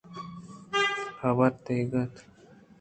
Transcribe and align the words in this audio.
حبر 1.21 1.51
دیگ 1.65 1.91